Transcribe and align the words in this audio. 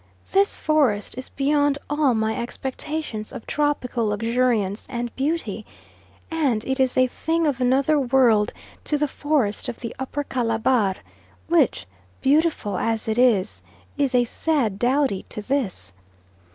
This 0.31 0.57
forest 0.57 1.15
is 1.15 1.29
beyond 1.29 1.77
all 1.87 2.15
my 2.15 2.35
expectations 2.35 3.31
of 3.31 3.45
tropical 3.45 4.07
luxuriance 4.07 4.87
and 4.89 5.15
beauty, 5.15 5.63
and 6.31 6.65
it 6.65 6.79
is 6.79 6.97
a 6.97 7.05
thing 7.05 7.45
of 7.45 7.61
another 7.61 7.99
world 7.99 8.51
to 8.85 8.97
the 8.97 9.07
forest 9.07 9.69
of 9.69 9.79
the 9.81 9.95
Upper 9.99 10.23
Calabar, 10.23 10.95
which, 11.49 11.85
beautiful 12.19 12.79
as 12.79 13.07
it 13.07 13.19
is, 13.19 13.61
is 13.95 14.15
a 14.15 14.23
sad 14.23 14.79
dowdy 14.79 15.23
to 15.29 15.39
this. 15.43 15.93